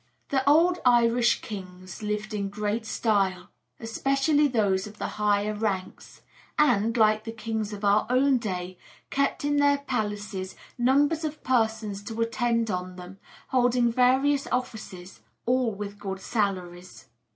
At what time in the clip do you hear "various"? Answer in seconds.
13.91-14.47